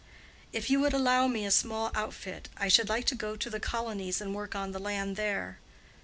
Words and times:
"If 0.51 0.71
you 0.71 0.79
would 0.79 0.93
allow 0.93 1.27
me 1.27 1.45
a 1.45 1.51
small 1.51 1.91
outfit, 1.93 2.49
I 2.57 2.69
should 2.69 2.89
like 2.89 3.05
to 3.05 3.13
go 3.13 3.35
to 3.35 3.49
the 3.51 3.59
colonies 3.59 4.19
and 4.19 4.33
work 4.33 4.55
on 4.55 4.71
the 4.71 4.79
land 4.79 5.15
there." 5.15 5.59